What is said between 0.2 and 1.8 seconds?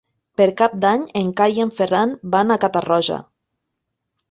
Per Cap d'Any en Cai i en